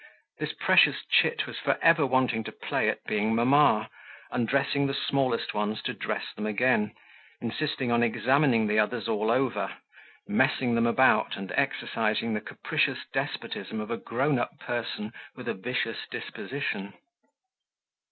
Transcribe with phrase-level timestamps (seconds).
[0.39, 3.87] This precious chit was for ever wanting to play at being mamma,
[4.31, 6.95] undressing the smallest ones to dress them again,
[7.39, 9.75] insisting on examining the others all over,
[10.27, 15.53] messing them about and exercising the capricious despotism of a grown up person with a
[15.53, 16.95] vicious disposition.